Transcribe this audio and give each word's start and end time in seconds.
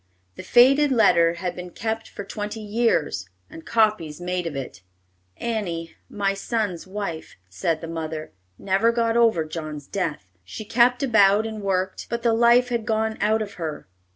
The 0.35 0.41
faded 0.41 0.91
letter 0.91 1.35
had 1.35 1.55
been 1.55 1.69
kept 1.69 2.09
for 2.09 2.23
twenty 2.23 2.59
years, 2.59 3.29
and 3.51 3.67
copies 3.67 4.19
made 4.19 4.47
of 4.47 4.55
it. 4.55 4.81
"Annie, 5.37 5.91
my 6.09 6.33
son's 6.33 6.87
wife," 6.87 7.35
said 7.51 7.81
the 7.81 7.87
mother, 7.87 8.31
"never 8.57 8.91
got 8.91 9.15
over 9.15 9.45
John's 9.45 9.85
death. 9.85 10.25
She 10.43 10.65
kept 10.65 11.03
about 11.03 11.45
and 11.45 11.61
worked, 11.61 12.07
but 12.09 12.23
the 12.23 12.33
life 12.33 12.69
had 12.69 12.87
gone 12.87 13.15
out 13.21 13.43
of 13.43 13.53
her. 13.61 13.87